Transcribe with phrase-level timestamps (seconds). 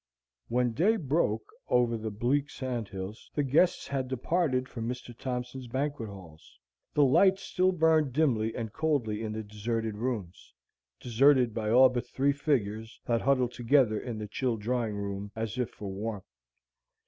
[0.47, 5.15] When day broke over the bleak sand hills, the guests had departed from Mr.
[5.15, 6.57] Thompson's banquet halls.
[6.95, 10.55] The lights still burned dimly and coldly in the deserted rooms,
[10.99, 15.59] deserted by all but three figures, that huddled together in the chill drawing room, as
[15.59, 16.25] if for warmth.